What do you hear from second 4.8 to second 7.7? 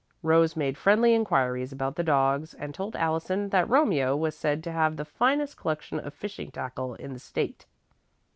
the finest collection of fishing tackle in the State.